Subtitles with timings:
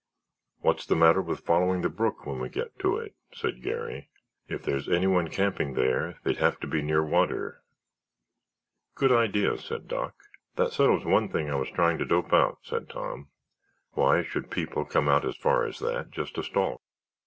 [0.61, 4.09] "What's the matter with following the brook when we get to it?" said Garry.
[4.47, 7.61] "If there's anyone camping there they'd have to be near water."
[8.95, 10.15] "Good idea," said Doc.
[10.55, 13.27] "That settles one thing I was trying to dope out," said Tom.
[13.91, 16.81] "Why should people come as far as that just to stalk?"